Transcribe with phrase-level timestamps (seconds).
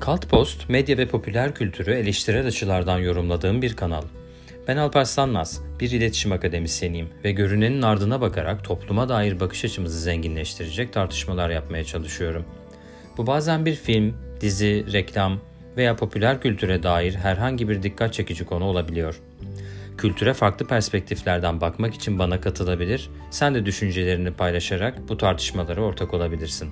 [0.00, 4.02] Kaltpost, medya ve popüler kültürü eleştirel açılardan yorumladığım bir kanal.
[4.68, 10.92] Ben Alparslan Naz, bir iletişim akademisyeniyim ve görünenin ardına bakarak topluma dair bakış açımızı zenginleştirecek
[10.92, 12.44] tartışmalar yapmaya çalışıyorum.
[13.16, 15.40] Bu bazen bir film, dizi, reklam
[15.76, 19.20] veya popüler kültüre dair herhangi bir dikkat çekici konu olabiliyor.
[19.98, 26.70] Kültüre farklı perspektiflerden bakmak için bana katılabilir, sen de düşüncelerini paylaşarak bu tartışmalara ortak olabilirsin.